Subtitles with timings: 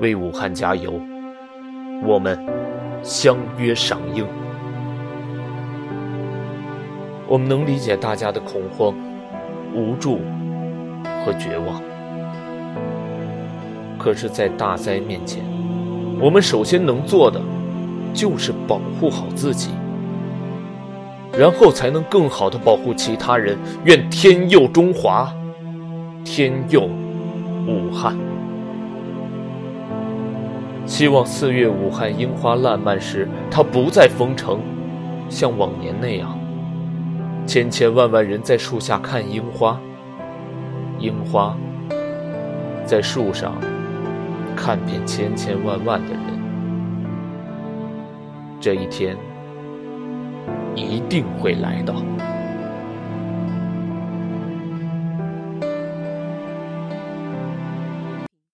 [0.00, 0.98] 为武汉加油！
[2.02, 2.38] 我们
[3.02, 4.26] 相约赏樱。
[7.28, 8.94] 我们能理解大家的恐慌、
[9.74, 10.20] 无助
[11.22, 11.82] 和绝望，
[13.98, 15.44] 可是，在大灾面前，
[16.18, 17.38] 我们首先能做的
[18.14, 19.70] 就是保护好自己，
[21.38, 23.56] 然后才能更好的保护其他人。
[23.84, 25.30] 愿天佑中华，
[26.24, 26.88] 天佑
[27.68, 28.16] 武汉！
[30.90, 34.58] 希望四月武汉樱花烂漫时，它不再封城，
[35.28, 36.36] 像往年那样。
[37.46, 39.80] 千千万万人在树下看樱花，
[40.98, 41.56] 樱花
[42.84, 43.54] 在树上
[44.56, 46.22] 看遍千千万万的人。
[48.60, 49.16] 这一天
[50.74, 51.94] 一定会来到。